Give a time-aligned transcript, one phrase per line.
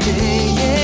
[0.00, 0.54] day.
[0.54, 0.81] Yeah.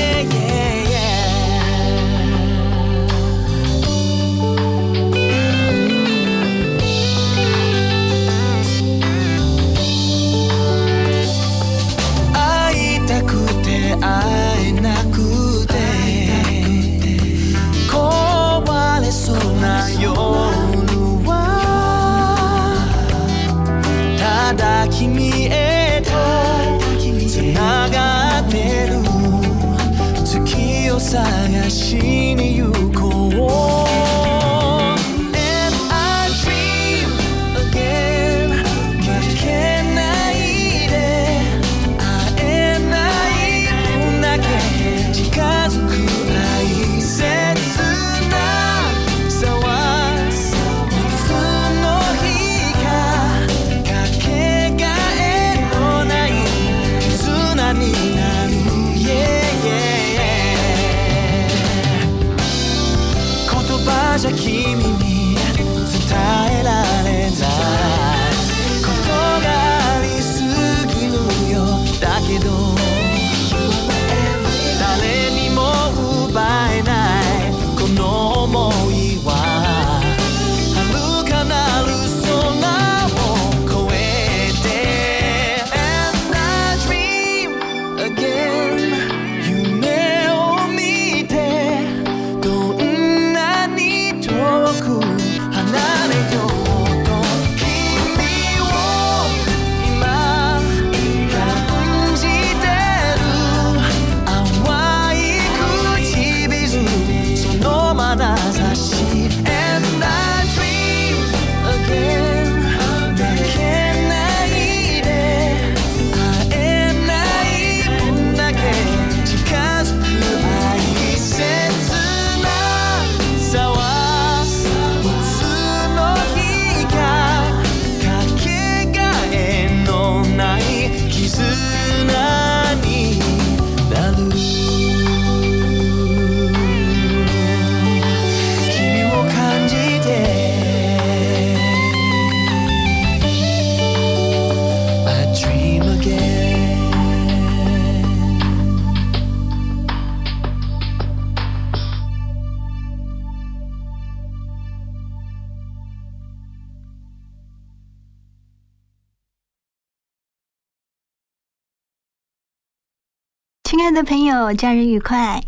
[163.89, 165.41] 爱的朋友，假日愉快！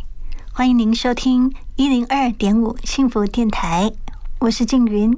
[0.51, 3.91] 欢迎您收听一零二点五幸福电台，
[4.39, 5.15] 我是静云。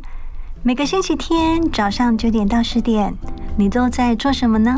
[0.62, 3.16] 每个星期天早上九点到十点，
[3.56, 4.78] 你都在做什么呢？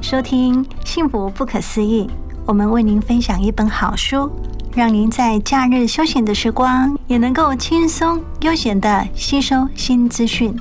[0.00, 2.04] 收听《幸福不可思议》，
[2.46, 4.30] 我们为您分享一本好书，
[4.74, 10.58] 让您在假日休闲的时光也能够轻松悠闲的吸收新资讯。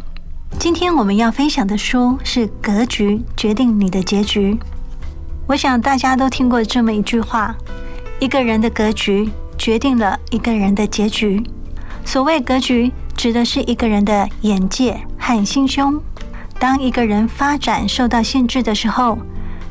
[0.60, 4.54] 今天我们要分享的书是《格局决定你的结局》。
[5.50, 7.56] 我想大家都听过这么一句话：
[8.20, 11.44] 一个人的格局决定了一个人的结局。
[12.06, 16.00] 所谓格局，指的是一个人的眼界和心胸。
[16.60, 19.18] 当一个人发展受到限制的时候，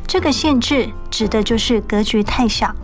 [0.05, 2.75] 这个限制指的就是格局太小。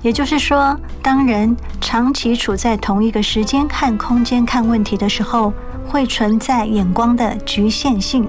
[0.00, 5.52] 也就是说，当人长期处在同一个时间和空间看问题的时候，
[5.88, 8.28] 会存在眼光的局限性。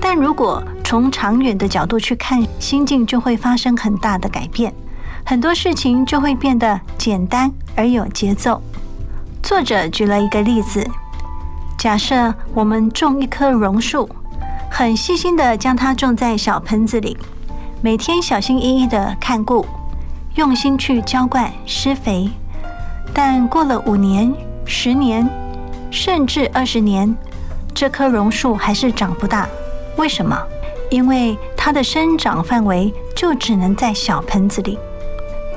[0.00, 4.72] 但如果从长远的角度去看，心境就会发生很大的改变，
[5.24, 8.62] 很多事情就会变得简单而有节奏。
[9.42, 10.88] 作者举了一个例子：
[11.76, 14.08] 假设我们种一棵榕树，
[14.70, 17.16] 很细心的将它种在小盆子里，
[17.82, 19.66] 每天小心翼翼的看顾，
[20.36, 22.30] 用心去浇灌施肥。
[23.12, 24.32] 但过了五年、
[24.64, 25.28] 十年，
[25.90, 27.12] 甚至二十年，
[27.74, 29.48] 这棵榕树还是长不大。
[29.96, 30.38] 为什么？
[30.90, 34.78] 因为它的生长范围就只能在小盆子里。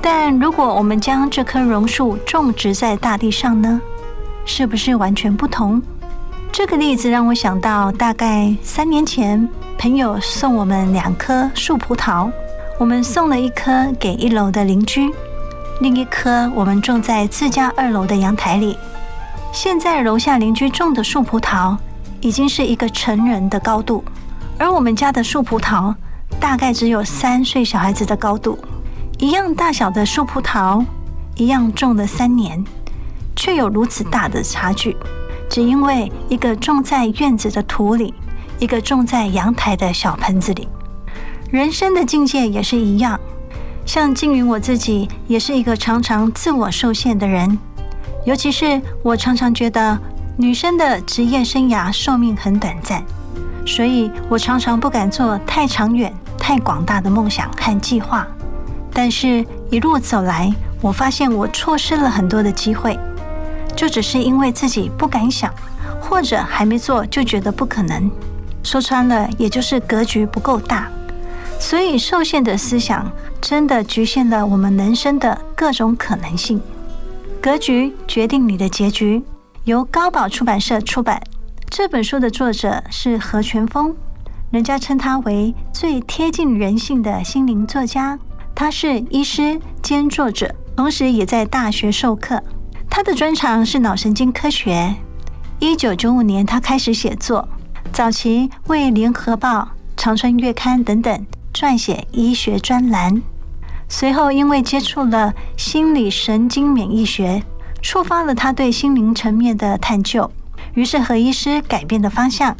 [0.02, 3.80] 但如果我们将这棵榕树种植在大地上呢？
[4.46, 5.80] 是不是完全不同？
[6.50, 9.48] 这个例子让我想到，大概三年前，
[9.78, 12.30] 朋友送我们两棵树葡萄，
[12.78, 15.08] 我们送了一棵给一楼的邻居，
[15.80, 18.76] 另一棵我们种在自家二楼的阳台里。
[19.52, 21.76] 现在楼下邻居种的树葡萄
[22.20, 24.02] 已经是一个成人的高度。
[24.60, 25.94] 而我们家的树葡萄
[26.38, 28.58] 大概只有三岁小孩子的高度，
[29.18, 30.84] 一样大小的树葡萄，
[31.34, 32.62] 一样种了三年，
[33.34, 34.94] 却有如此大的差距，
[35.48, 38.12] 只因为一个种在院子的土里，
[38.58, 40.68] 一个种在阳台的小盆子里。
[41.50, 43.18] 人生的境界也是一样，
[43.86, 47.58] 像静云我自己也是一个常常自我受限的人，
[48.26, 49.98] 尤其是我常常觉得
[50.36, 53.02] 女生的职业生涯寿命很短暂。
[53.70, 58.26] 所以我常常不敢做太长远、太广大的梦想和计划，
[58.92, 62.98] 但是一路走来，我发现我错失了很多的机会，
[63.76, 65.54] 就只是因为自己不敢想，
[66.00, 68.10] 或者还没做就觉得不可能。
[68.64, 70.88] 说穿了，也就是格局不够大。
[71.60, 73.08] 所以受限的思想
[73.40, 76.60] 真的局限了我们人生的各种可能性。
[77.40, 79.22] 格局决定你的结局，
[79.62, 81.22] 由高宝出版社出版。
[81.70, 83.94] 这本书的作者是何全峰，
[84.50, 88.18] 人家称他为最贴近人性的心灵作家。
[88.56, 92.42] 他是医师兼作者，同时也在大学授课。
[92.90, 94.96] 他的专长是脑神经科学。
[95.60, 97.48] 一九九五年，他开始写作，
[97.92, 99.48] 早期为《联合报》
[99.96, 103.22] 《长春月刊》等等撰写医学专栏。
[103.88, 107.44] 随后，因为接触了心理神经免疫学，
[107.80, 110.28] 触发了他对心灵层面的探究。
[110.74, 112.56] 于是何医师改变的方向，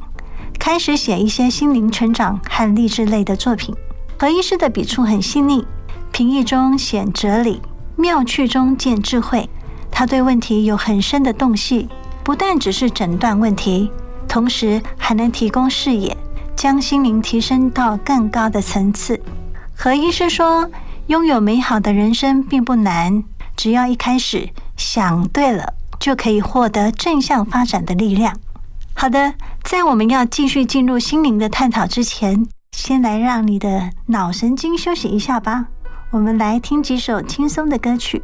[0.58, 3.74] 开始写一些心灵成长和励志类的作品。
[4.18, 5.64] 何医师的笔触很细腻，
[6.12, 7.62] 平易中显哲理，
[7.96, 9.48] 妙趣中见智慧。
[9.90, 11.88] 他对问题有很深的洞悉，
[12.22, 13.90] 不但只是诊断问题，
[14.28, 16.16] 同时还能提供视野，
[16.54, 19.20] 将心灵提升到更高的层次。
[19.74, 20.70] 何医师说
[21.08, 23.24] ：“拥有美好的人生并不难，
[23.56, 28.36] 只要一开始想对了。”就可以获得正向发展的力量。
[28.94, 35.66] 好的，在我们要继续进入心灵的探讨之前，先来让你的脑神经休息一下吧。
[36.10, 38.20] 我们来听几首轻松的歌曲。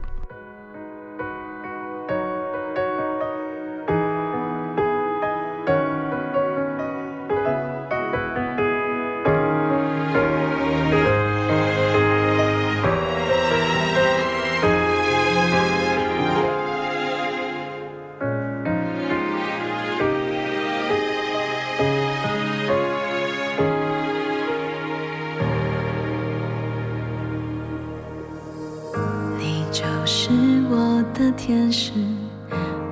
[31.67, 31.91] 天使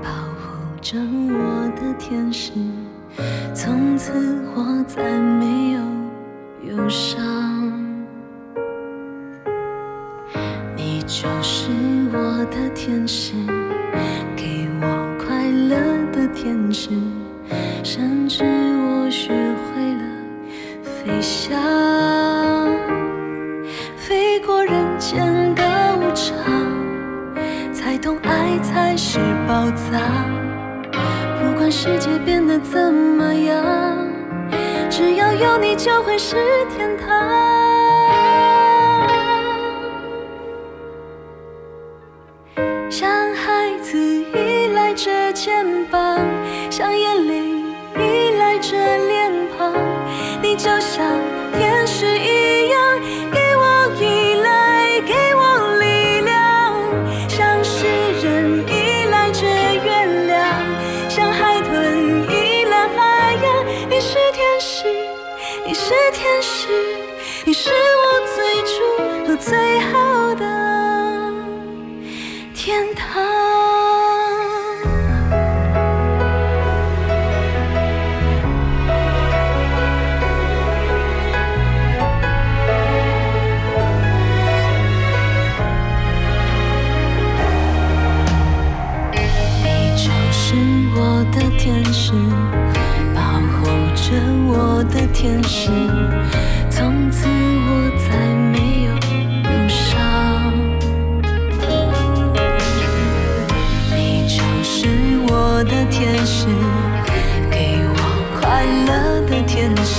[0.03, 2.51] 保护着我的天使，
[3.55, 4.13] 从此
[4.57, 5.81] 我再没有
[6.75, 7.23] 忧伤。
[10.77, 11.71] 你就是
[12.13, 13.35] 我的天使，
[14.35, 15.77] 给我快乐
[16.11, 16.91] 的天使，
[17.85, 20.03] 甚至我学会了
[20.83, 21.57] 飞翔，
[35.57, 36.37] 你就会是
[36.75, 36.84] 天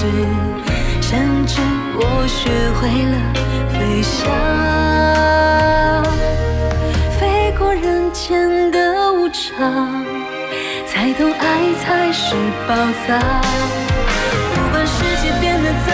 [0.06, 0.12] 是，
[1.02, 1.60] 甚至
[1.96, 3.16] 我学会了
[3.74, 4.14] 飞翔。
[7.20, 10.06] 飞过人间的无常，
[10.86, 12.36] 才懂爱才是
[12.68, 12.76] 宝
[13.08, 13.20] 藏。
[14.54, 15.90] 不管世界变得怎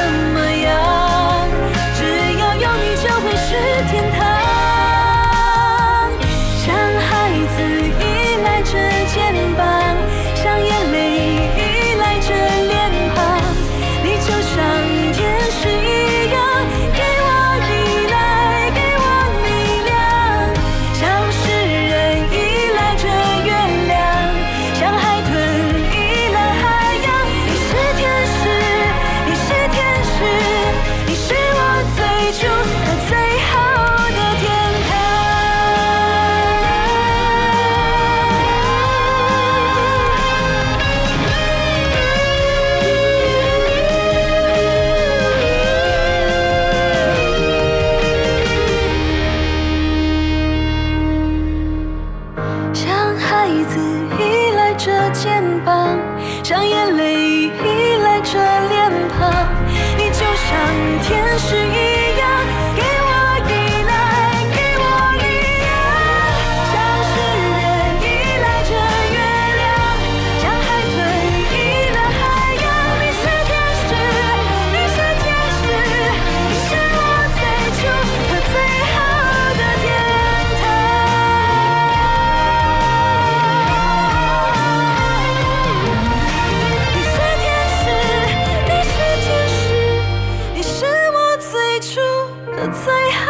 [92.62, 93.26] 和最好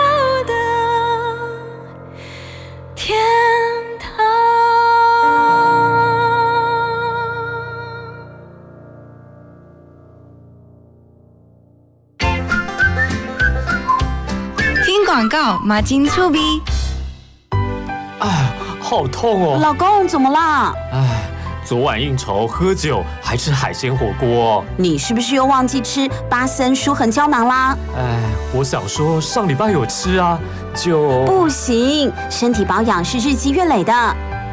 [0.45, 0.53] 的
[2.93, 3.17] 天
[3.97, 4.11] 堂。
[14.83, 16.61] 听广告，马金醋鼻。
[18.19, 19.57] 哎，好痛哦！
[19.61, 20.73] 老公，怎么啦？
[20.91, 21.23] 哎，
[21.63, 24.61] 昨晚应酬喝酒，还吃海鲜火锅。
[24.75, 27.77] 你是不是又忘记吃巴森舒痕胶囊啦？
[27.95, 28.19] 哎，
[28.53, 30.37] 我想说上礼拜有吃啊，
[30.75, 33.93] 就不行，身体保养是日积月累的。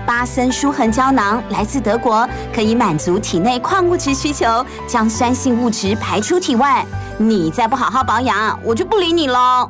[0.06, 6.86] 巴森舒痕胶囊来自德国，可以满足体内矿物质需求，将酸性物质排出体外。
[7.18, 9.68] 你再不好好保养，我就不理你喽。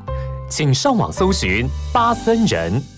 [0.50, 2.97] 请上网搜寻巴森人。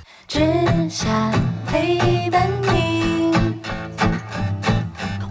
[0.33, 0.39] 只
[0.89, 1.11] 想
[1.67, 3.33] 陪伴你。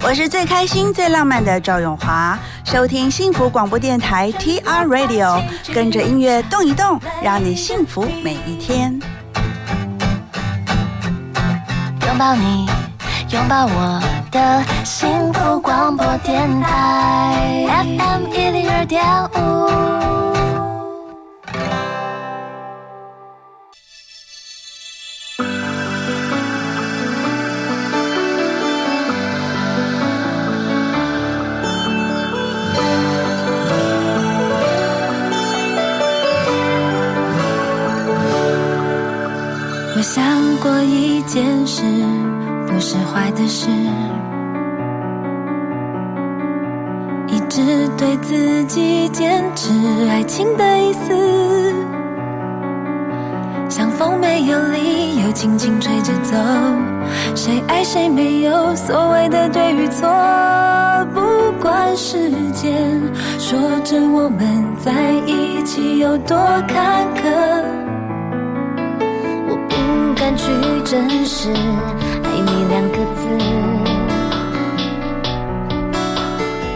[0.03, 5.43] 我是最开心、最浪漫的赵永华，收听幸福广播电台 TR Radio，
[5.73, 9.01] 跟着音乐动一动，让你幸福每一天。
[12.07, 12.69] 拥抱你，
[13.31, 19.03] 拥抱我的幸福广播电台 FM 一零二点
[19.33, 20.40] 五。
[40.13, 40.25] 想
[40.57, 41.83] 过一件事，
[42.67, 43.69] 不是坏的事，
[47.29, 49.71] 一直对自己坚持
[50.09, 51.73] 爱情的意思。
[53.69, 56.37] 像风没有理由轻轻吹着走，
[57.37, 60.09] 谁爱谁没有所谓的对与错。
[61.15, 61.21] 不
[61.63, 63.01] 管时间
[63.39, 66.37] 说着我们在一起有多
[66.67, 67.63] 坎坷，
[70.37, 70.45] 去
[70.85, 71.51] 证实
[72.23, 73.27] 爱你两个字，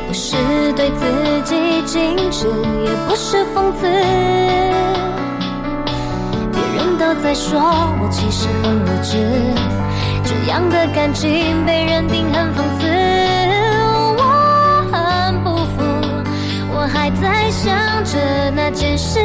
[0.06, 0.36] 不是
[0.74, 1.04] 对自
[1.44, 1.54] 己
[1.86, 2.46] 矜持，
[2.84, 3.86] 也不是讽刺。
[6.52, 7.60] 别人都在说
[8.00, 9.16] 我其实很无知，
[10.24, 12.86] 这样的感情被认定很讽刺，
[14.16, 14.22] 我
[14.92, 15.82] 很不服，
[16.72, 19.20] 我还在想着那件事。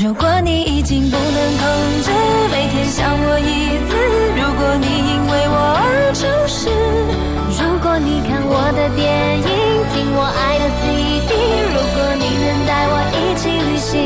[0.00, 1.66] 如果你已经不能控
[2.06, 2.10] 制，
[2.52, 3.98] 每天想我一次；
[4.38, 6.70] 如果你因为我而诚实，
[7.58, 9.10] 如果你看我的电
[9.42, 9.50] 影，
[9.90, 11.34] 听我爱的 CD，
[11.74, 13.98] 如果你能带我一起旅行，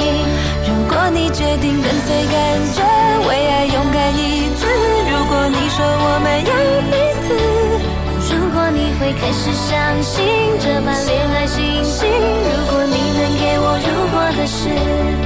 [0.64, 2.40] 如果你决定跟随感
[2.72, 2.80] 觉，
[3.28, 4.64] 为爱勇敢一次；
[5.12, 6.52] 如果你说我们有
[6.88, 10.24] 彼此，如果你会开始相信
[10.56, 15.21] 这般恋爱心情，如果你能给我如果的事。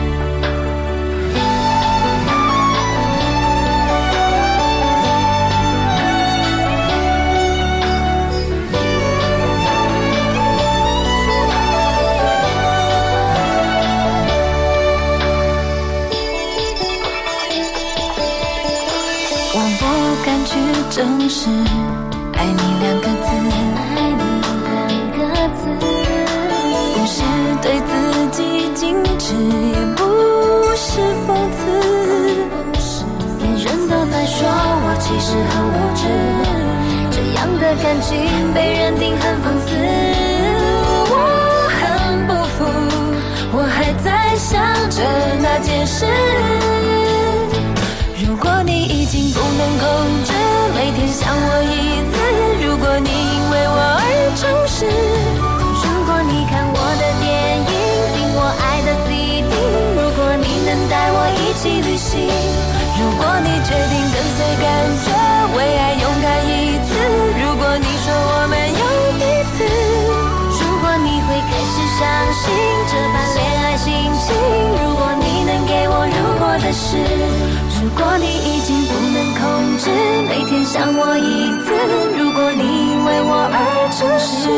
[20.96, 21.50] 正是
[22.32, 23.28] 爱你两个字，
[23.76, 24.24] 爱你
[24.72, 24.80] 两
[25.12, 25.20] 个
[25.54, 25.60] 字，
[26.94, 27.20] 不是
[27.60, 27.92] 对自
[28.30, 28.40] 己
[28.74, 28.80] 矜
[29.18, 30.00] 持，也不
[30.74, 30.88] 是
[31.26, 31.60] 讽刺。
[33.38, 36.00] 别人都在说我其实很无知，
[37.10, 38.16] 这样的感情
[38.54, 39.76] 被认定很讽刺，
[41.10, 41.14] 我
[41.76, 42.64] 很不服，
[43.52, 45.02] 我还在想着
[45.42, 46.06] 那件事。
[48.88, 49.86] 已经不能控
[50.24, 50.32] 制，
[50.74, 52.14] 每天想我一次；
[52.62, 54.06] 如果你因为我而
[54.38, 57.26] 诚实，如果你看我的电
[57.66, 57.74] 影，
[58.14, 59.50] 听我爱的 CD，
[59.98, 62.30] 如果你能带我一起旅行，
[62.94, 64.70] 如果你决定跟随感
[65.02, 65.10] 觉，
[65.58, 66.94] 为爱勇敢一次；
[67.42, 68.82] 如果你说我们有
[69.18, 69.26] 彼
[69.58, 69.66] 此，
[70.62, 72.06] 如果你会开始相
[72.38, 72.54] 信
[72.86, 73.90] 这般恋爱心
[74.22, 74.30] 情，
[74.78, 77.02] 如果你能给我如果的事。
[78.18, 79.90] 你已经不能控制，
[80.28, 81.72] 每天想我一次；
[82.18, 82.62] 如果你
[83.06, 84.48] 为我而诚实，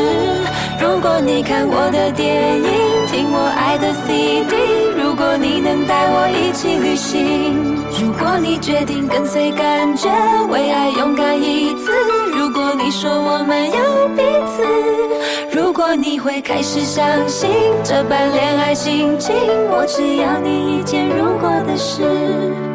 [0.81, 4.55] 如果你看我的电影，听我爱的 CD，
[5.01, 10.09] 如果你能带我一起旅行，如果你决定跟随感觉，
[10.49, 11.91] 为爱勇敢一次；
[12.33, 14.23] 如果你说我们有彼
[14.55, 14.63] 此，
[15.51, 17.49] 如果你会开始相信
[17.83, 19.35] 这般恋爱心情，
[19.69, 22.68] 我只要你一件如果的事。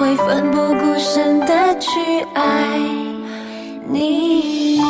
[0.00, 2.00] 会奋不顾身的去
[2.32, 2.78] 爱
[3.86, 4.80] 你。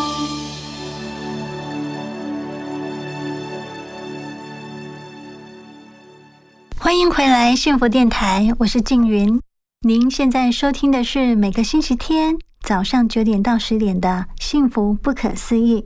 [6.79, 9.41] 欢迎回来，幸福电台，我是静云。
[9.81, 15.81] 您现在收听的是每个星期天早上九点到十点的《幸福不可思议》。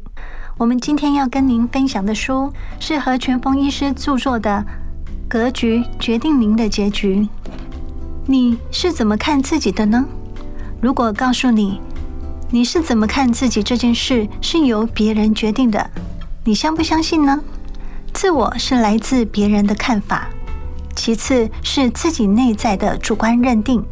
[0.59, 4.63] 我们今天要跟您分享的书是何全峰医师著作的
[5.31, 7.21] 《格局决定您的结局》。
[8.27, 10.03] 你是怎么看自己的呢？
[10.81, 11.81] 如果告诉你
[12.51, 15.91] 你是怎么看自己这件事是由别人决定的，
[16.45, 17.39] 你相不相信呢？
[18.15, 20.29] 自我是来自别人的看法，
[20.95, 23.85] 其次是自己内在的主观认定，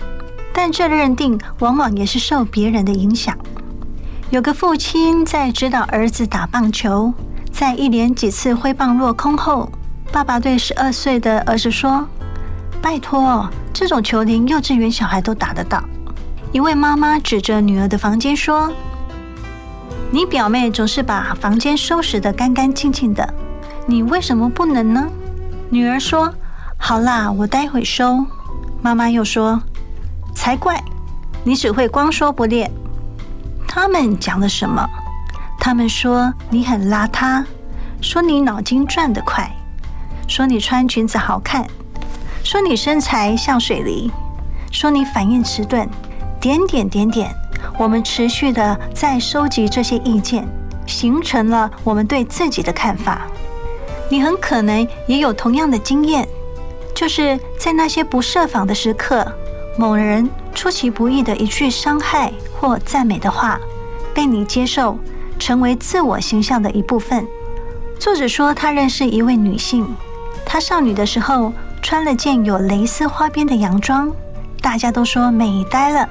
[0.54, 3.36] 但这认定往往也是受别人的影响。
[4.30, 7.12] 有个父亲在指导儿子打棒球，
[7.50, 9.70] 在一连几次挥棒落空后，
[10.10, 12.06] 爸爸对十二岁的儿子说
[12.82, 15.82] ：“拜托。”这种球连幼稚园小孩都打得到。
[16.52, 18.70] 一位妈妈指着女儿的房间说
[20.12, 23.32] ：“你表妹总是把房间收拾得干干净净的，
[23.86, 25.08] 你为什么不能呢？”
[25.70, 26.32] 女儿说
[26.76, 28.26] ：“好啦，我待会收。”
[28.82, 29.58] 妈妈又说
[30.36, 30.78] ：“才怪，
[31.42, 32.70] 你只会光说不练。”
[33.66, 34.86] 他们讲了什么？
[35.58, 37.42] 他们说你很邋遢，
[38.02, 39.50] 说你脑筋转得快，
[40.28, 41.66] 说你穿裙子好看。
[42.44, 44.11] 说你身材像水梨，
[44.72, 45.88] 说你反应迟钝，
[46.40, 47.33] 点点点点。
[47.78, 50.46] 我们持续的在收集这些意见，
[50.87, 53.22] 形成了我们对自己的看法。
[54.11, 56.28] 你很可能也有同样的经验，
[56.94, 59.24] 就是在那些不设防的时刻，
[59.78, 63.59] 某人出其不意的一句伤害或赞美的话，
[64.12, 64.98] 被你接受，
[65.38, 67.26] 成为自我形象的一部分。
[68.00, 69.87] 作者说，他认识一位女性，
[70.44, 74.10] 她少女的时候穿了件有蕾丝花边的洋装，
[74.62, 76.08] 大家都说美呆了。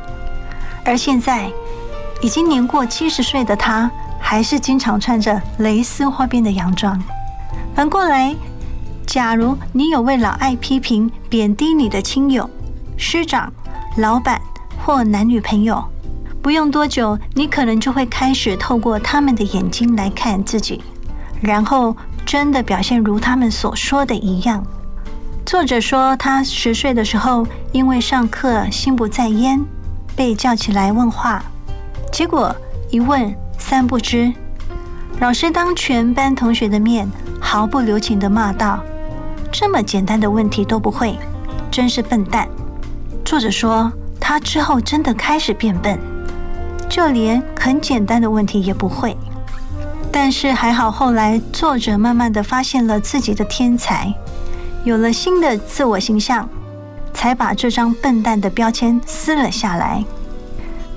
[0.84, 1.50] 而现在
[2.22, 7.02] 已经年过七十岁的她，还是经常穿着蕾丝花边的洋装。
[7.74, 8.36] 反过来，
[9.08, 12.48] 假如你有位老爱批评、贬低你的亲友、
[12.98, 13.52] 师长、
[13.98, 14.40] 老板
[14.86, 15.84] 或男女朋友，
[16.42, 20.84] 不用多久，你可能就会开始透过他们的眼睛来看自己。
[21.40, 24.64] 然后真的表现如他们所说的一样。
[25.46, 29.62] 作者说，他十岁的时候，因为上课心不在焉，
[30.16, 31.44] 被叫起来问话，
[32.12, 32.56] 结果
[32.90, 34.32] 一问三不知。
[35.20, 38.82] 老师当全班同学的面，毫不留情地骂道
[39.52, 41.18] ：“这么简单的问题都不会，
[41.70, 42.48] 真是笨蛋。”
[43.26, 46.00] 作者说，他之后真的开始变笨，
[46.88, 49.18] 就连很简单的问题也不会。
[50.12, 54.14] 但是还好，后来作者慢慢的发现了自己的天才，
[54.84, 56.50] 有了新的自我形象，
[57.14, 60.04] 才把这张笨蛋的标签撕了下来。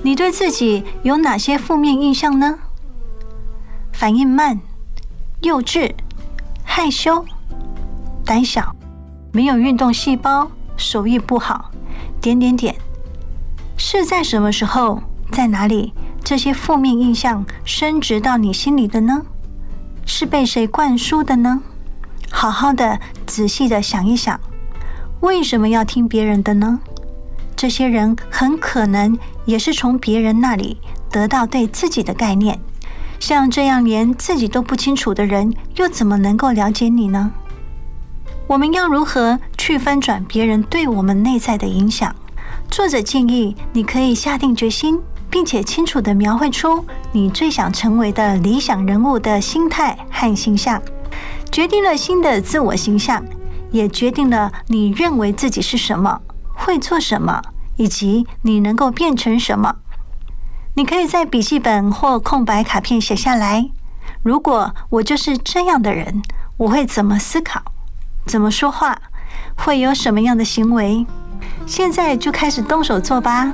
[0.01, 2.59] 你对自己有哪些负面印象呢？
[3.91, 4.59] 反应慢、
[5.41, 5.91] 幼稚、
[6.63, 7.23] 害羞、
[8.25, 8.75] 胆小、
[9.31, 11.71] 没有运动细胞、手艺不好，
[12.19, 12.75] 点点点，
[13.77, 15.93] 是在什么时候，在哪里？
[16.23, 19.21] 这些负面印象升值到你心里的呢？
[20.07, 21.61] 是被谁灌输的呢？
[22.37, 24.37] 好好的、仔细的想一想，
[25.21, 26.81] 为什么要听别人的呢？
[27.55, 30.77] 这些人很可能也是从别人那里
[31.09, 32.59] 得到对自己的概念。
[33.21, 37.31] 像这样连自己都不清楚的人，又怎么能够了解你呢？
[38.47, 42.13] 我们要如何去翻转别人对我们内在的影响？
[42.69, 44.99] 作者建议你可以下定决心。
[45.27, 50.81] 并且清楚地描绘出你最想成为的理想人物的心态和形象，
[51.55, 53.23] 决定了新的自我形象，
[53.71, 56.19] 也决定了你认为自己是什么，
[56.53, 57.41] 会做什么，
[57.77, 59.77] 以及你能够变成什么。
[60.73, 63.69] 你可以在笔记本或空白卡片写下来：
[64.21, 66.21] 如果我就是这样的人，
[66.57, 67.61] 我会怎么思考，
[68.25, 69.01] 怎么说话，
[69.55, 71.07] 会有什么样的行为？
[71.65, 73.53] 现在就开始动手做吧。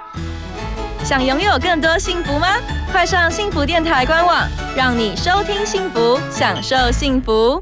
[1.03, 2.47] 想拥有更多幸福吗？
[2.91, 7.61] 快上幸福电台官网，让你收听幸福，享受幸福。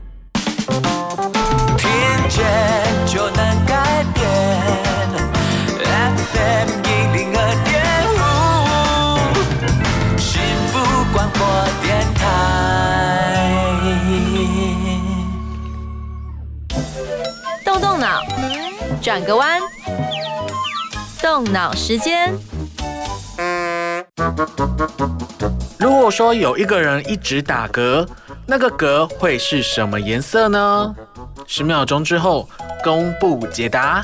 [1.77, 1.89] 听
[2.29, 2.45] 见
[3.07, 4.19] 就能改变。
[5.81, 7.73] FM 一零二点
[8.13, 8.17] 五，
[10.19, 10.77] 幸福
[11.13, 11.39] 广播
[11.81, 12.19] 电台。
[17.65, 18.21] 动动脑，
[19.01, 19.59] 转个弯，
[21.21, 22.33] 动脑时间。
[25.79, 28.05] 如果说有一个人一直打嗝，
[28.45, 30.93] 那个嗝会是什么颜色呢？
[31.47, 32.49] 十秒钟之后
[32.83, 34.03] 公布解答。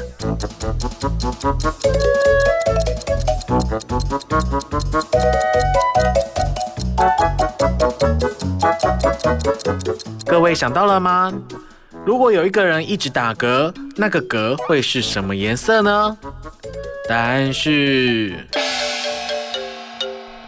[10.25, 11.33] 各位想到了吗？
[12.05, 16.17] 如果有一个人一直打嗝，那个嗝会是什么颜色呢？
[17.07, 18.47] 答案是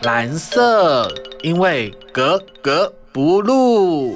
[0.01, 4.15] 蓝色，因为格格不入。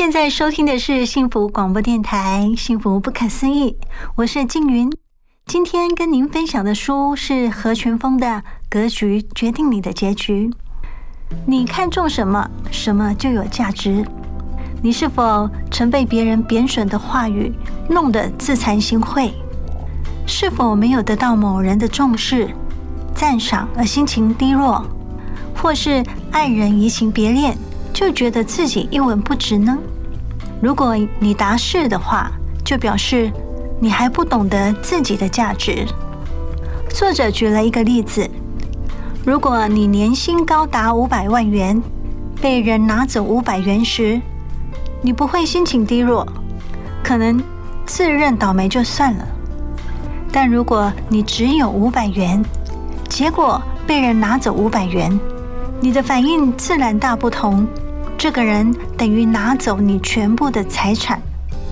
[0.00, 3.72] 现在收听的是幸福广播电台《幸福不可思议》，
[4.14, 4.90] 我是静云。
[5.44, 8.26] 今天跟您分享的书是何全峰的
[8.70, 10.48] 《格局决定你的结局》。
[11.44, 14.02] 你看中什么，什么就有价值。
[14.82, 17.52] 你是否曾被别人贬损的话语
[17.86, 19.30] 弄得自惭形秽？
[20.26, 22.48] 是否没有得到某人的重视、
[23.14, 24.82] 赞赏而心情低落？
[25.54, 27.54] 或是爱人移情别恋，
[28.00, 29.76] 就觉得自己一文不值呢？
[30.58, 32.30] 如果你答是的话，
[32.64, 33.30] 就表示
[33.78, 35.84] 你还不懂得自己的价值。
[36.88, 38.26] 作者举了一个例子：
[39.22, 41.78] 如果你年薪高达五百万元，
[42.40, 44.18] 被人拿走五百元时，
[45.02, 46.26] 你不会心情低落，
[47.04, 47.38] 可能
[47.84, 49.28] 自认倒霉就算了。
[50.32, 52.42] 但如果你只有五百元，
[53.10, 55.20] 结果被人拿走五百元，
[55.82, 57.68] 你的反应自然大不同。
[58.20, 61.18] 这个人等于拿走你全部的财产，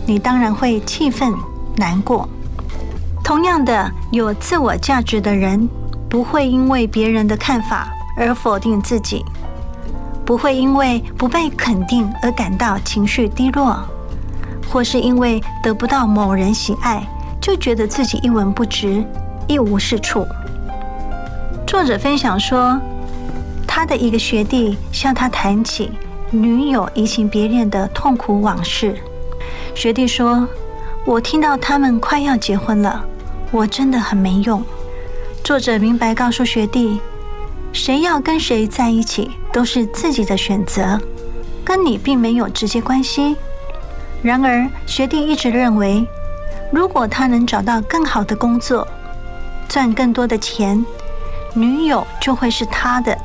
[0.06, 1.30] 你当然会气愤
[1.76, 2.26] 难过。
[3.22, 5.68] 同样的，有自我价值的人，
[6.08, 9.22] 不会因为别人的看法而否定自己，
[10.24, 13.86] 不会因为不被肯定而感到情绪低落，
[14.72, 17.06] 或是因为得不到某人喜爱
[17.42, 19.04] 就觉得自己一文不值、
[19.46, 20.26] 一无是处。
[21.66, 22.80] 作者分享说，
[23.66, 25.92] 他的一个学弟向他谈起
[26.30, 28.94] 女友移情别恋的痛苦往事。
[29.74, 30.46] 学弟说
[31.06, 33.02] ：“我听到他们快要结婚了，
[33.50, 34.62] 我真的很没用。”
[35.42, 37.00] 作者明白告诉学弟，
[37.72, 41.00] 谁要跟谁在一起都是自己的选择，
[41.64, 43.34] 跟你并没有直接关系。
[44.20, 46.06] 然而，学弟一直认为，
[46.70, 48.86] 如果他能找到更好的工作，
[49.66, 50.84] 赚更多的钱，
[51.54, 53.16] 女友就会是他的。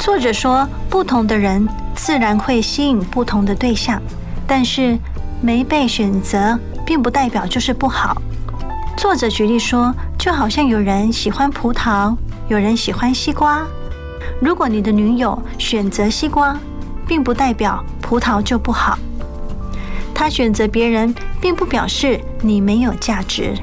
[0.00, 1.68] 作者说，不同的人
[1.98, 4.00] 自然会吸引不同的对象，
[4.46, 4.96] 但是
[5.42, 8.16] 没被选择，并不代表就是不好。
[8.96, 12.16] 作者举例说，就好像有人喜欢葡萄，
[12.48, 13.66] 有人喜欢西瓜。
[14.40, 16.58] 如果你的女友选择西瓜，
[17.06, 18.98] 并不代表葡萄就不好。
[20.14, 23.54] 她选择别人，并不表示你没有价值。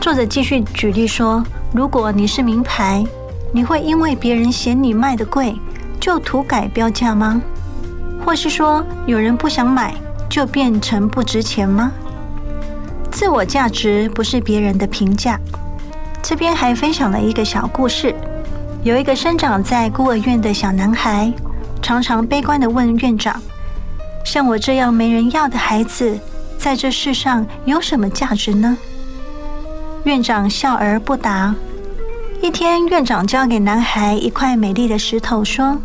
[0.00, 3.04] 作者继续举例说，如果你是名牌，
[3.52, 5.54] 你会因为别人嫌你卖的贵，
[6.00, 7.40] 就涂改标价吗？
[8.24, 9.94] 或是说，有人不想买，
[10.28, 11.92] 就变成不值钱吗？
[13.10, 15.38] 自我价值不是别人的评价。
[16.22, 18.14] 这边还分享了一个小故事：
[18.82, 21.32] 有一个生长在孤儿院的小男孩，
[21.82, 23.40] 常常悲观地问院长
[24.24, 26.18] ：“像我这样没人要的孩子，
[26.58, 28.76] 在这世上有什么价值呢？”
[30.04, 31.54] 院长笑而不答。
[32.42, 35.78] 一天，院长交给男孩一块美丽的石头，说：“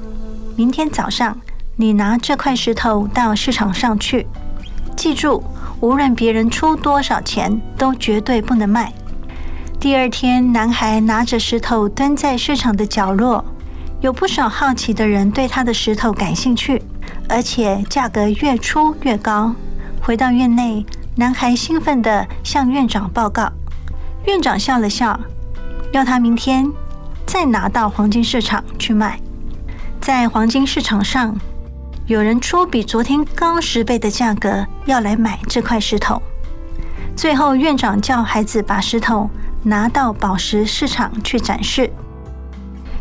[0.55, 1.37] 明天早上，
[1.75, 4.25] 你拿这块石头到市场上去，
[4.95, 5.43] 记住。”
[5.81, 8.93] 无论别人出多少钱，都绝对不能卖。
[9.77, 13.43] 第二天，男孩拿着石头蹲在市场的角落，
[13.99, 16.81] 有不少好奇的人对他的石头感兴趣，
[17.27, 19.53] 而且价格越出越高。
[20.01, 20.85] 回到院内，
[21.17, 23.51] 男孩兴奋地向院长报告。
[24.25, 25.19] 院长笑了笑，
[25.95, 26.69] 要他明天
[27.25, 29.17] 再拿到黄金市场去卖。
[30.01, 31.33] 在黄金市场上。
[32.07, 36.21] 有人出比昨天高十倍的价格要来买这块石头，
[37.15, 39.27] 最后院长叫孩子把石头
[39.63, 41.89] 拿到宝石市场去展示，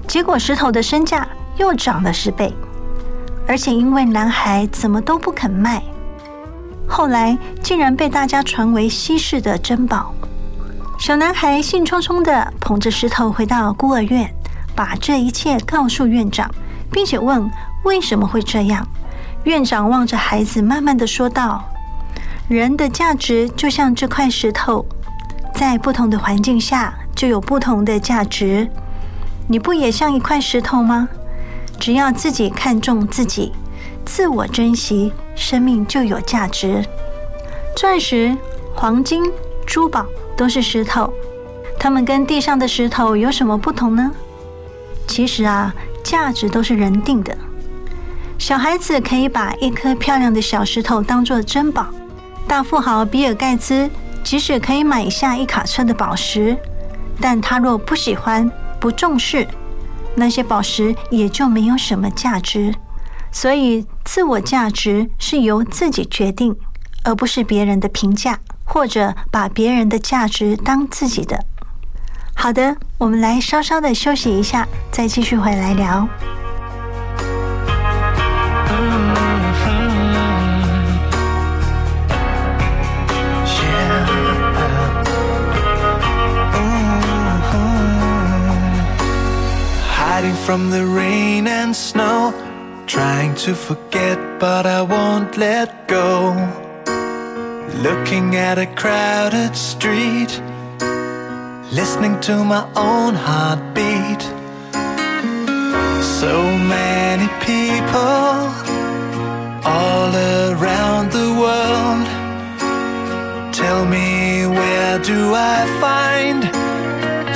[0.09, 1.28] 结果石头的身价
[1.59, 2.55] 又涨了十倍，
[3.47, 5.82] 而且因为男孩怎么都不肯卖，
[6.88, 10.14] 后来竟然被大家传为稀世的珍宝。
[10.99, 14.34] 小男孩兴冲冲地捧着石头回到孤儿院，
[14.74, 16.51] 把这一切告诉院长，
[16.90, 17.51] 并且问。
[17.82, 18.88] 为什么会这样？
[19.42, 21.62] 院长望着孩子，慢慢地说道
[22.49, 24.86] ：“人的价值就像这块石头，
[25.53, 28.66] 在不同的环境下就有不同的价值。
[29.47, 31.07] 你不也像一块石头吗？
[31.78, 33.53] 只要自己看重自己，
[34.07, 36.82] 自我珍惜，生命就有价值。
[37.76, 38.34] 钻石、
[38.74, 39.22] 黄金、
[39.66, 40.07] 珠宝
[40.37, 41.12] 都是石头，
[41.78, 44.11] 它们跟地上的石头有什么不同呢？
[45.07, 47.37] 其实啊，价值都是人定的。”
[48.39, 51.87] 小孩子可以把一颗漂亮的小石头当作珍宝，
[52.49, 53.89] 大富豪比尔盖茨
[54.22, 56.57] 即使可以买下一卡车的宝石，
[57.20, 59.47] 但他若不喜欢、不重视
[60.16, 62.74] 那些宝石，也就没有什么价值。
[63.30, 66.55] 所以，自我价值是由自己决定，
[67.05, 71.45] 而不是别人的评价，或者把别人的价值当自己的。
[72.35, 76.09] 好的，我们来稍稍的休息一下，再继续回来聊。
[89.97, 92.33] Hiding from the rain and snow.
[92.87, 96.64] Trying to forget, but I won't let go.
[97.83, 100.41] Looking at a crowded street,
[101.72, 104.22] listening to my own heartbeat.
[106.20, 106.35] So
[106.77, 108.45] many people
[109.66, 112.07] all around the world.
[113.53, 116.43] Tell me, where do I find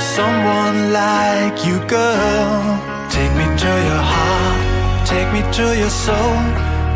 [0.01, 2.79] someone like you, girl?
[3.11, 6.39] Take me to your heart, take me to your soul.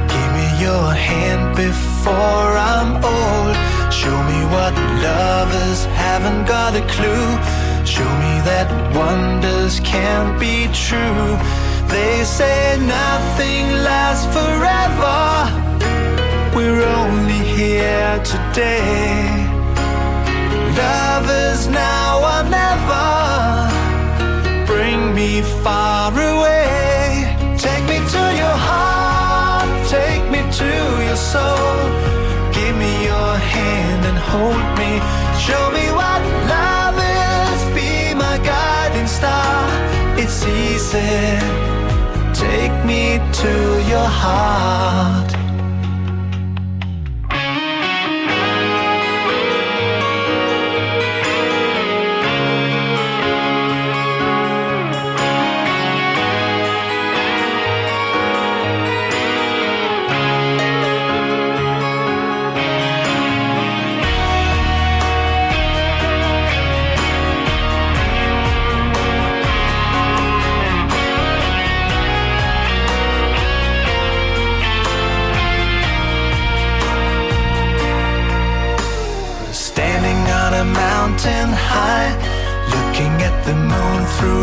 [0.08, 3.56] Give me your hand before I'm old.
[3.94, 7.28] Show me what lovers haven't got a clue.
[7.86, 11.38] Show me that wonders can't be true.
[11.88, 15.20] They say nothing lasts forever.
[16.56, 19.23] We're only here today.
[44.24, 45.13] Heart.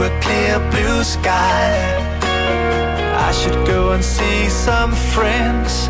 [0.03, 1.68] A clear blue sky.
[3.28, 5.88] I should go and see some friends,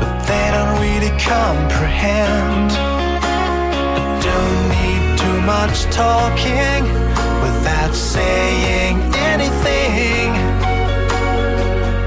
[0.00, 2.72] but they don't really comprehend.
[2.72, 6.82] I don't need too much talking
[7.44, 8.96] without saying
[9.32, 10.30] anything.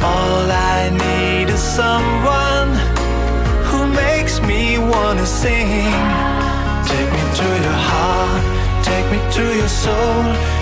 [0.03, 0.45] All
[0.75, 2.71] I need is someone
[3.69, 5.89] who makes me wanna sing.
[6.91, 8.43] Take me to your heart,
[8.83, 10.56] take me to your soul.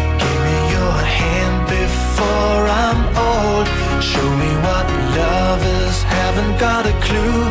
[2.16, 3.68] Before I'm old.
[4.02, 4.86] Show me what
[5.20, 7.42] lovers haven't got a clue.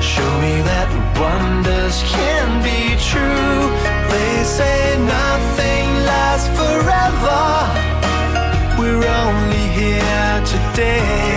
[0.00, 0.88] Show me that
[1.20, 3.60] wonders can be true.
[4.12, 7.44] They say nothing lasts forever.
[8.78, 11.33] We're only here today.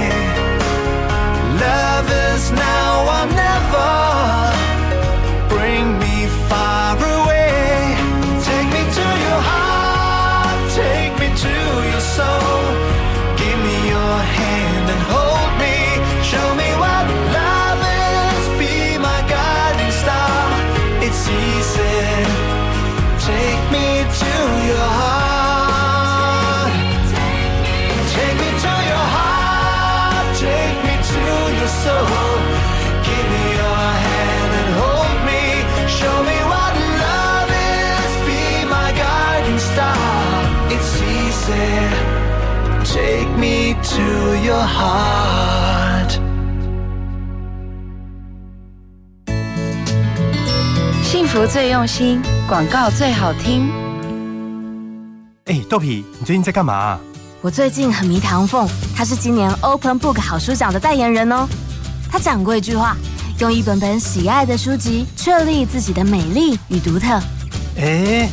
[44.58, 46.20] Your heart.
[51.03, 53.70] 幸福最用心，广告最好听。
[55.45, 56.99] 哎，豆皮，你最近在干嘛、
[57.41, 61.47] 我最近很迷唐凤，他是今年 Open Book 好书奖的代言人哦。
[62.12, 62.97] 他讲过一句话：
[63.39, 67.22] 用一本本喜爱的书籍，确立自己的美丽与独特。
[67.78, 68.28] 哎，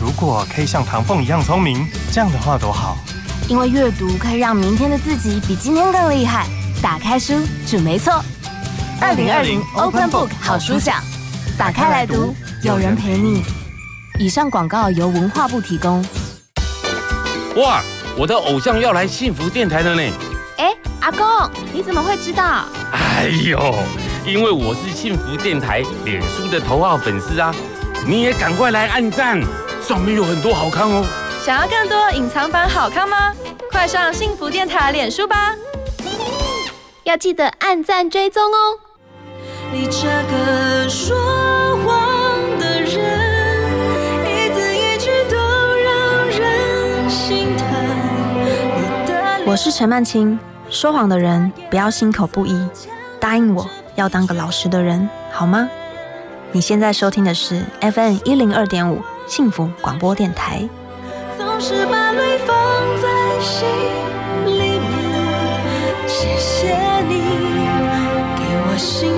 [0.00, 2.96] 如果可以像唐凤一样聪明，这样的话多好。
[3.48, 6.46] 因为阅读可以让明天的自己比今天更厉害。
[6.82, 7.34] 打开书，
[7.66, 8.12] 准没错。
[9.00, 10.96] 二零二零 Open Book 好书奖，
[11.56, 13.44] 打开来读，有人陪你。
[14.18, 16.04] 以上广告由文化部提供。
[17.56, 17.82] 哇，
[18.16, 20.02] 我的偶像要来幸福电台了呢！
[20.58, 21.24] 哎，阿公，
[21.72, 22.64] 你怎么会知道？
[22.92, 23.76] 哎呦，
[24.26, 27.54] 因为我是幸福电台脸书的头号粉丝啊！
[28.04, 29.40] 你也赶快来按赞，
[29.80, 31.06] 上面有很多好看哦。
[31.46, 33.32] 想要更多隐藏版好看吗？
[33.70, 35.54] 快上幸福电台脸书吧！
[37.04, 38.76] 要记得按赞追踪哦。
[39.72, 41.16] 你这个说
[41.84, 42.98] 谎的人，
[44.24, 47.66] 一字一句都让人心疼。
[49.46, 50.36] 我是陈曼青，
[50.68, 52.68] 说谎的人不要心口不一，
[53.20, 55.68] 答应我要当个老实的人，好吗？
[56.50, 60.68] 你现在收听的是 FM 一零二点五幸福广播电台。
[61.58, 62.54] 总是把泪放
[63.00, 63.66] 在心
[64.44, 66.06] 里面。
[66.06, 66.76] 谢谢
[67.08, 67.14] 你
[68.36, 69.15] 给我幸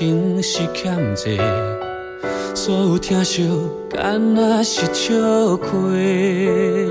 [0.00, 1.36] 情是欠债，
[2.54, 3.46] 所有疼惜
[3.90, 5.12] 敢若是笑
[5.58, 6.88] 亏。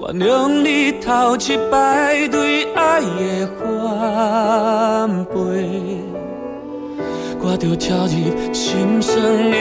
[0.00, 5.32] 原谅你头一摆对爱的反背，
[7.38, 9.14] 我着跳入心酸
[9.48, 9.56] 的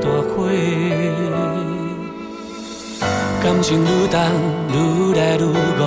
[0.00, 0.50] 大火。
[3.40, 4.18] 感情愈重，
[4.74, 5.44] 愈来愈
[5.78, 5.80] 戆，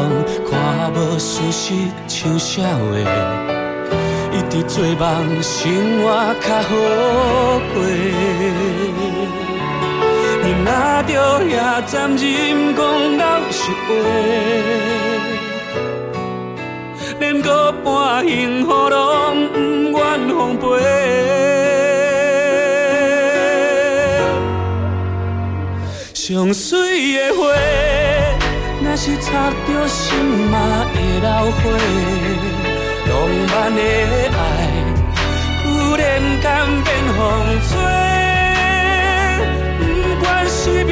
[0.49, 1.74] 看无事实
[2.07, 3.42] 像笑话。
[4.54, 5.64] 一伫做梦，生
[6.04, 6.06] 活
[6.41, 6.70] 较好
[7.74, 7.76] 过。
[10.43, 10.70] 你若
[11.08, 11.10] 着
[11.49, 11.51] 遐
[11.88, 12.22] 残忍
[12.76, 12.80] 讲
[13.18, 13.89] 老实话，
[17.20, 19.58] 连个半幸福拢不
[19.97, 19.99] 愿
[20.30, 20.64] 奉陪。
[26.14, 27.41] 上水的花，
[28.84, 30.16] 若是插着心
[30.51, 31.28] 嘛会流
[31.58, 32.72] 花。
[33.24, 34.38] 浪漫的爱，
[35.63, 35.65] 忽
[35.95, 36.03] 然
[36.41, 36.45] 间
[36.84, 37.19] 变风
[37.69, 37.71] 吹。
[39.80, 39.82] 不
[40.19, 40.91] 管是面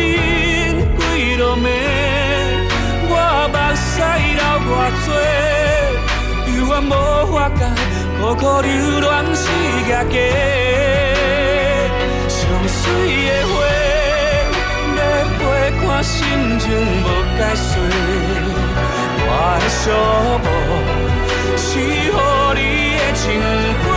[0.97, 1.01] 几
[1.36, 1.67] 落暝，
[3.09, 3.13] 我
[3.51, 3.84] 目屎
[4.38, 4.71] 流偌
[5.03, 5.07] 多，
[6.47, 6.89] 犹原无
[7.34, 7.61] 法甲
[8.17, 8.67] 苦苦留
[9.01, 9.05] 恋
[9.36, 9.43] 是
[9.89, 10.15] 假假。
[12.29, 12.39] 上
[12.79, 12.79] 水
[13.27, 13.53] 的花，
[14.95, 14.99] 要
[15.38, 15.39] 陪
[15.82, 16.15] 看心
[16.59, 16.63] 情
[17.03, 17.05] 无
[17.38, 17.69] 解说，
[19.27, 19.29] 我
[19.59, 19.84] 的寂
[20.45, 21.11] 寞。
[21.64, 21.78] 是
[22.12, 22.18] 乎
[22.55, 22.59] 你
[22.97, 23.22] 的情
[23.84, 23.88] 花，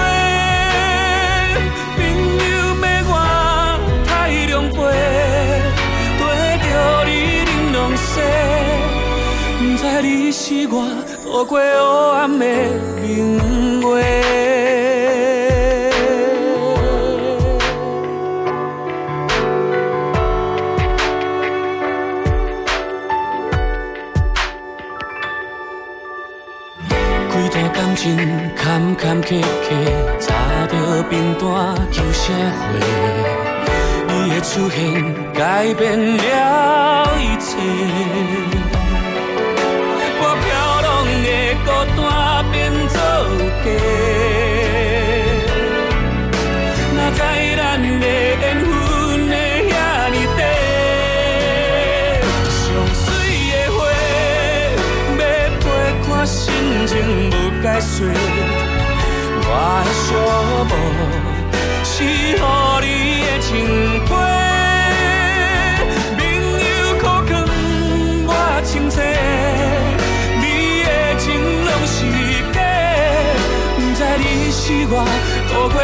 [1.97, 1.99] 朋
[2.39, 3.13] 友要我
[4.07, 4.09] 太
[4.53, 4.79] 狼狈，
[6.21, 6.23] 跟
[6.61, 6.63] 着
[7.07, 7.11] 你
[7.49, 8.05] 冷浪西，
[9.59, 10.73] 不知你是我
[11.25, 11.61] 度过黑
[12.19, 12.43] 暗的
[13.03, 13.03] 明
[13.81, 14.94] 月。
[28.05, 28.13] 情
[28.55, 29.69] 坎坎坷坷，
[30.21, 30.35] 插
[30.67, 30.77] 着
[31.09, 31.43] 冰单
[31.91, 32.61] 求啥货？
[34.09, 34.79] 你的出现
[35.33, 36.21] 改变了
[37.19, 37.57] 一切，
[40.21, 40.47] 我飘
[40.85, 40.87] 浪
[41.25, 41.29] 的
[41.65, 42.05] 孤单
[42.53, 42.55] 变
[42.93, 42.95] 作
[43.65, 43.67] 家。
[46.95, 47.19] 哪知
[47.57, 48.05] 咱的缘
[48.39, 48.69] 分
[49.31, 49.33] 会
[49.71, 49.73] 遐
[50.13, 50.39] 尼短？
[56.87, 57.33] 情无。
[57.65, 58.05] 解说，
[59.47, 59.49] 我
[59.85, 60.05] 的寂
[60.69, 60.73] 寞
[61.83, 62.05] 是予
[62.85, 62.87] 你
[63.25, 63.49] 的情
[64.07, 64.11] 花，
[66.19, 66.21] 朋
[66.61, 66.71] 友
[67.01, 67.31] 苦劝
[68.27, 68.31] 我
[68.65, 68.97] 清醒，
[70.41, 70.45] 你
[70.85, 70.87] 的
[71.19, 71.25] 情
[71.65, 71.97] 拢是
[72.53, 72.57] 假，
[73.77, 74.23] 不知你
[74.53, 74.93] 是我
[75.49, 75.77] 度过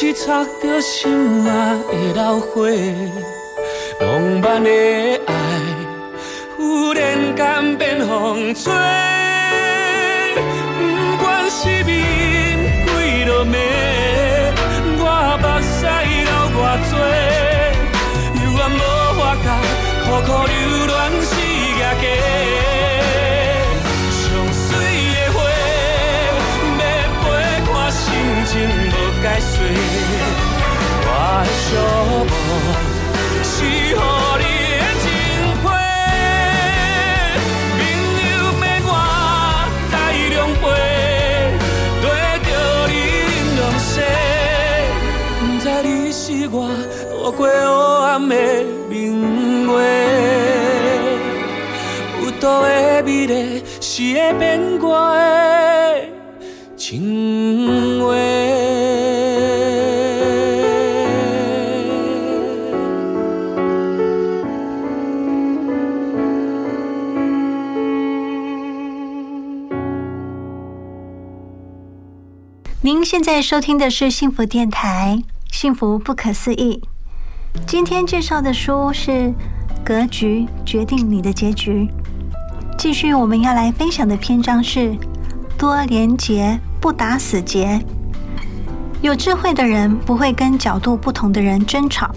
[0.00, 2.62] 是插着心啊会流花。
[4.00, 4.70] 浪漫的
[5.26, 5.34] 爱，
[6.56, 8.72] 忽然间变风吹。
[10.78, 10.80] 不
[11.22, 11.92] 管是面
[12.86, 13.58] 几落暝，
[14.96, 15.04] 我
[15.42, 15.84] 目屎
[29.22, 29.52] 解说，
[31.06, 31.08] 我
[31.44, 32.48] 的寂寞
[33.44, 33.92] 是予
[34.40, 34.44] 你
[34.80, 35.04] 的情
[35.62, 35.64] 花。
[37.76, 37.80] 朋
[38.24, 38.90] 友要我
[39.90, 39.92] 太
[40.34, 40.64] 狼狈，
[42.00, 42.06] 跟
[42.42, 42.48] 着
[42.88, 42.94] 你
[43.28, 43.92] 玲珑西，
[45.38, 46.56] 不知你是我
[47.10, 47.48] 度过黑
[48.06, 48.32] 暗的
[48.88, 48.94] 明
[49.66, 49.72] 月。
[52.22, 52.48] 有毒的
[53.04, 53.32] 美丽
[53.80, 54.40] 是会变
[54.78, 55.18] 卦的
[56.76, 57.49] 情
[73.10, 76.80] 现在收听的是幸福电台，幸福不可思议。
[77.66, 79.10] 今天介绍的书是
[79.82, 81.72] 《格局决定你的结局》。
[82.78, 84.96] 继续，我们要来分享的篇章是
[85.58, 87.84] “多连结，不打死结”。
[89.02, 92.08] 有智慧的人不会跟角度不同的人争吵，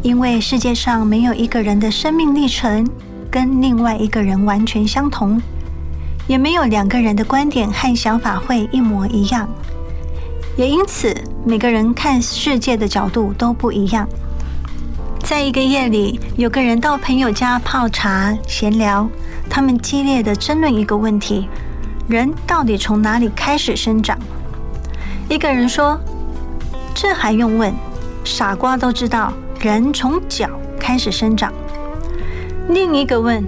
[0.00, 2.88] 因为世界上没有一个人的生命历程
[3.30, 5.38] 跟另外一个人完全相同，
[6.26, 9.46] 也没有两个人的观点和想法会一模一样。
[10.56, 11.12] 也因此，
[11.44, 14.08] 每个人看世界的角度都不一样。
[15.18, 19.08] 在一个夜里，有个人到朋友家泡茶闲聊，
[19.50, 21.48] 他们激烈的争论一个问题：
[22.06, 24.16] 人到底从哪里开始生长？
[25.28, 25.98] 一个人说
[26.94, 27.74] ：“这还用问？
[28.22, 30.48] 傻瓜都知道，人从脚
[30.78, 31.52] 开始生长。”
[32.70, 33.42] 另一个问：“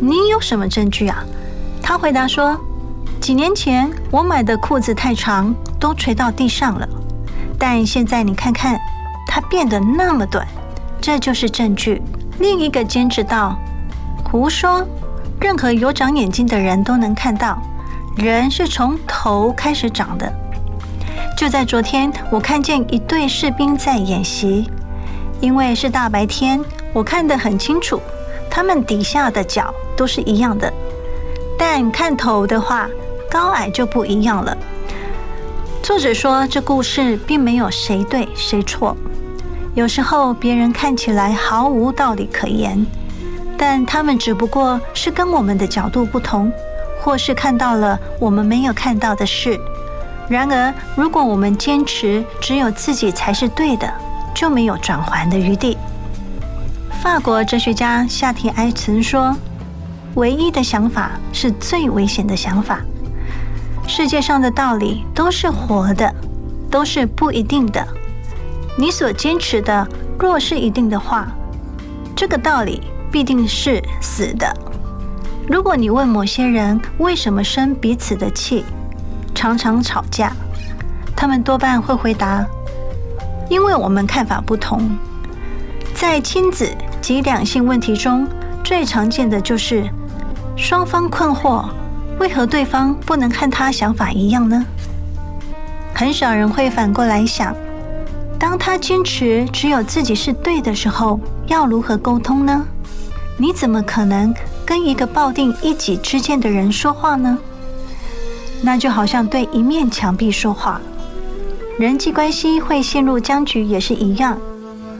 [0.00, 1.22] 你有什么证据啊？”
[1.80, 2.58] 他回答说
[3.20, 6.88] ：“几年前我买的裤子太长。”都垂到地上了。
[7.58, 8.78] 但现在你看看，
[9.26, 10.46] 它变得那么短，
[11.00, 12.00] 这就是证据。
[12.38, 13.58] 另一个坚持到，
[14.24, 14.86] 胡说，
[15.40, 17.60] 任何有长眼睛的人都能看到，
[18.16, 20.32] 人是从头开始长的。
[21.36, 24.70] 就在昨天，我看见一队士兵在演习，
[25.40, 26.60] 因为是大白天，
[26.92, 28.00] 我看得很清楚，
[28.50, 30.72] 他们底下的脚都是一样的，
[31.58, 32.88] 但看头的话，
[33.30, 34.56] 高矮就不一样了。
[35.88, 38.94] 作者说，这故事并没有谁对谁错。
[39.74, 42.84] 有时候别人看起来毫无道理可言，
[43.56, 46.52] 但他们只不过是跟我们的角度不同，
[47.00, 49.58] 或是看到了我们没有看到的事。
[50.28, 53.90] 然而，如果我们坚持只有自己才是对的，
[54.34, 55.78] 就没有转圜的余地。
[57.02, 59.34] 法国哲学家夏提埃曾说
[60.16, 62.78] ：“唯一的想法是最危险的想法。”
[63.88, 66.14] 世界上的道理都是活的，
[66.70, 67.84] 都是不一定的。
[68.76, 71.26] 你所坚持的若是一定的话，
[72.14, 74.54] 这个道理必定是死的。
[75.48, 78.62] 如果你问某些人为什么生彼此的气，
[79.34, 80.32] 常常吵架，
[81.16, 82.46] 他们多半会回答：
[83.48, 84.98] 因为我们看法不同。
[85.94, 86.70] 在亲子
[87.00, 88.28] 及两性问题中，
[88.62, 89.88] 最常见的就是
[90.56, 91.64] 双方困惑。
[92.18, 94.64] 为何对方不能和他想法一样呢？
[95.94, 97.54] 很少人会反过来想，
[98.38, 102.64] 当他坚持只有自己是对的时候，要如何沟通呢？
[103.36, 104.34] 你怎么可能
[104.66, 107.38] 跟一个抱定一己之见的人说话呢？
[108.62, 110.80] 那就好像对一面墙壁说话。
[111.78, 114.36] 人际关系会陷入僵局也是一样。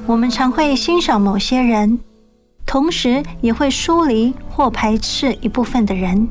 [0.07, 1.99] 我们常会欣赏某些人，
[2.65, 6.29] 同时也会疏离或排斥一部分的人。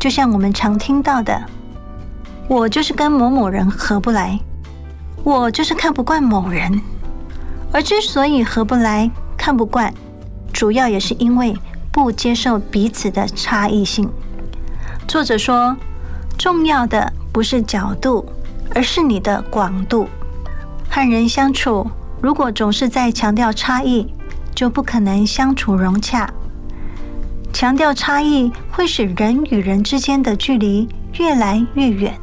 [0.00, 1.38] 就像我们常听到的，
[2.48, 4.40] 我就是跟某某人合不来，
[5.22, 6.80] 我就是看不惯某人。
[7.70, 9.92] 而之所以合不来、看不惯，
[10.54, 11.54] 主要也是因为
[11.92, 14.10] 不接受彼此的差异性。
[15.06, 15.76] 作者说，
[16.38, 18.24] 重要的不是角度，
[18.74, 20.08] 而是你的广度。
[20.88, 21.86] 和人相处，
[22.22, 24.12] 如果总是在强调差异，
[24.54, 26.28] 就不可能相处融洽。
[27.60, 30.88] 强调差异会使人与人之间的距离
[31.18, 32.18] 越来越远。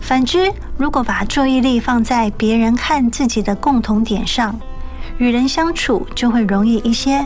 [0.00, 4.58] 反之，如果把注意力放在别人和自己的共同点上，
[5.18, 7.24] 与人相处就会容易一些。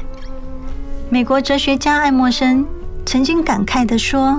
[1.09, 2.67] 美国哲学家爱默生
[3.07, 4.39] 曾经感慨地说：“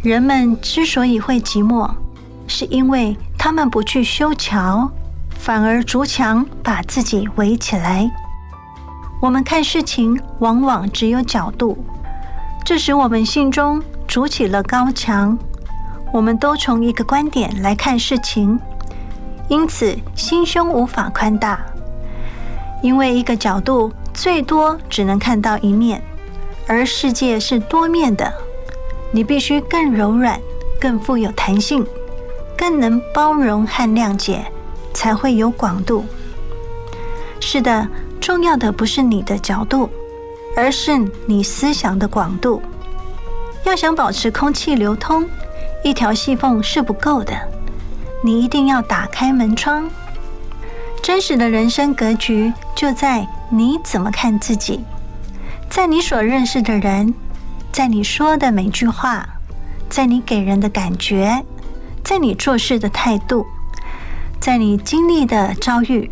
[0.00, 1.90] 人们之所以会寂寞，
[2.48, 4.90] 是因为他们不去修桥，
[5.38, 8.10] 反而筑墙把自己围起来。”
[9.22, 11.78] 我们看事情往往只有角度，
[12.64, 15.38] 这使我们心中筑起了高墙。
[16.12, 18.58] 我们都从一个观点来看事情，
[19.46, 21.64] 因此心胸无法宽大。
[22.82, 26.02] 因为一个角度最多只能看到一面，
[26.66, 28.34] 而世界是多面的，
[29.12, 30.36] 你必须更柔软、
[30.80, 31.86] 更富有弹性、
[32.58, 34.44] 更能包容和谅解，
[34.92, 36.04] 才会有广度。
[37.38, 37.86] 是的。
[38.22, 39.90] 重要的不是你的角度，
[40.56, 40.96] 而是
[41.26, 42.62] 你思想的广度。
[43.64, 45.28] 要想保持空气流通，
[45.82, 47.36] 一条细缝是不够的，
[48.22, 49.90] 你一定要打开门窗。
[51.02, 54.84] 真实的人生格局就在你怎么看自己，
[55.68, 57.12] 在你所认识的人，
[57.72, 59.28] 在你说的每句话，
[59.88, 61.44] 在你给人的感觉，
[62.04, 63.44] 在你做事的态度，
[64.38, 66.08] 在你经历的遭遇。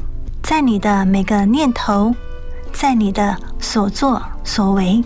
[0.50, 2.12] 在你的每个念头，
[2.72, 5.00] 在你的所作所为，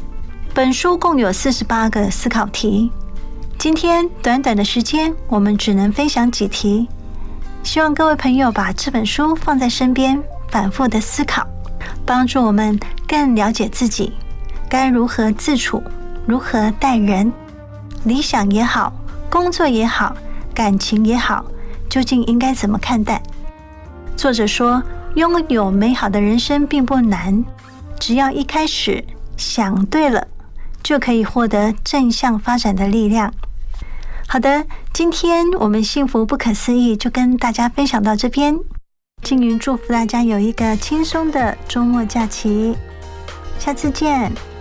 [0.55, 2.91] 本书共有四十八个思考题。
[3.59, 6.89] 今天短短的时间，我们只能分享几题。
[7.63, 10.19] 希望各位朋友把这本书放在身边，
[10.49, 11.47] 反复的思考，
[12.07, 14.15] 帮助我们更了解自己，
[14.67, 15.83] 该如何自处，
[16.27, 17.31] 如何待人。
[18.05, 18.91] 理想也好，
[19.29, 20.17] 工作也好，
[20.55, 21.45] 感情也好，
[21.91, 23.23] 究竟应该怎么看待？
[24.17, 24.83] 作者说。
[25.15, 27.45] 拥有美好的人生并不难，
[28.01, 29.05] 只要一开始
[29.37, 30.27] 想对了，
[30.83, 33.33] 就可以获得正向发展的力量。
[34.27, 38.59] 好的，今天我们幸福不可思议就跟大家分享到这边。
[39.23, 42.77] 静云祝福大家有一个轻松的周末假期，
[43.59, 44.54] 下次见。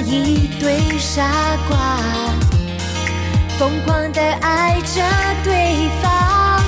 [0.00, 1.22] 一对傻
[1.68, 1.98] 瓜，
[3.58, 5.02] 疯狂的爱着
[5.42, 6.60] 对方，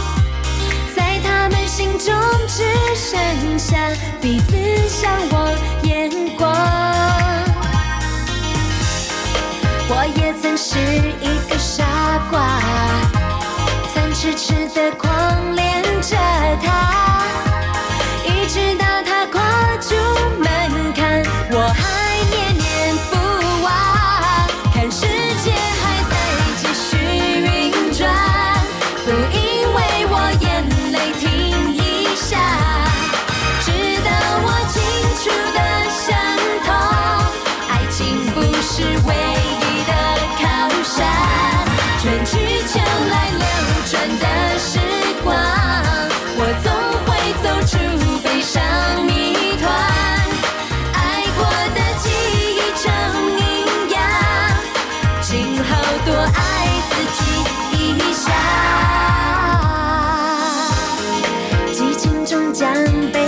[0.96, 2.14] 在他们心中
[2.46, 2.64] 只
[2.94, 3.76] 剩下
[4.20, 4.56] 彼此
[4.88, 5.52] 向往
[5.82, 6.50] 眼光。
[9.90, 10.78] 我也曾是
[11.20, 11.84] 一个傻
[12.30, 12.60] 瓜，
[13.92, 16.16] 曾痴痴的狂恋着
[16.64, 17.07] 他。
[62.58, 62.68] 奖
[63.12, 63.27] 杯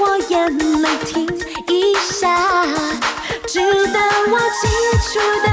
[0.00, 1.26] 我眼泪停
[1.68, 2.66] 一下
[3.46, 4.70] 就当我清
[5.02, 5.49] 楚的